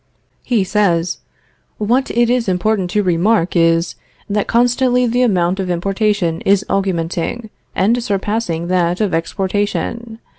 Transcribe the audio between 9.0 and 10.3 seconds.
exportation.